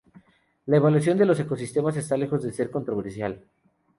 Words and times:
La 0.65 0.79
valuación 0.79 1.15
de 1.19 1.31
ecosistemas 1.31 1.95
está 1.95 2.17
lejos 2.17 2.41
de 2.41 2.51
ser 2.51 2.71
controversial. 2.71 3.45